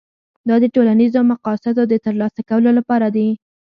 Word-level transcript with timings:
دا 0.47 0.55
د 0.63 0.65
ټولنیزو 0.75 1.19
مقاصدو 1.31 1.81
د 1.87 1.93
ترلاسه 2.05 2.41
کولو 2.49 2.69
لپاره 2.77 3.07
دي. 3.15 3.27